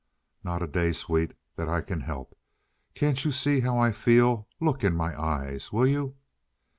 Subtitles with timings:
[0.43, 2.35] "Not a day, sweet, that I can help.
[2.95, 4.47] Can't you see how I feel?
[4.59, 5.71] Look in my eyes.
[5.71, 6.15] Will you?"